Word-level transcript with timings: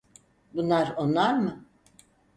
Bunlar 0.53 0.93
onlar 0.97 1.33
mı? 1.37 1.65